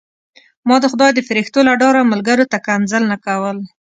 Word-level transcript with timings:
ما 0.67 0.75
د 0.83 0.85
خدای 0.91 1.11
د 1.13 1.19
فرښتو 1.27 1.59
له 1.67 1.73
ډاره 1.81 2.01
ملګرو 2.11 2.45
ته 2.51 2.57
کنځل 2.67 3.03
نه 3.11 3.17
کول. 3.25 3.57